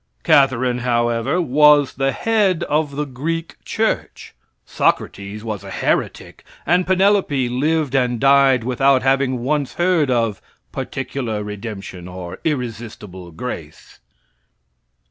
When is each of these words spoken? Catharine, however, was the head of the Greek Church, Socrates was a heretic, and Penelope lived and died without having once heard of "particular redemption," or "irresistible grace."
Catharine, 0.23 0.79
however, 0.79 1.39
was 1.39 1.93
the 1.93 2.11
head 2.11 2.63
of 2.63 2.95
the 2.95 3.05
Greek 3.05 3.63
Church, 3.63 4.33
Socrates 4.65 5.43
was 5.43 5.63
a 5.63 5.69
heretic, 5.69 6.43
and 6.65 6.87
Penelope 6.87 7.47
lived 7.49 7.93
and 7.93 8.19
died 8.19 8.63
without 8.63 9.03
having 9.03 9.43
once 9.43 9.75
heard 9.75 10.09
of 10.09 10.41
"particular 10.71 11.43
redemption," 11.43 12.07
or 12.07 12.39
"irresistible 12.43 13.29
grace." 13.29 13.99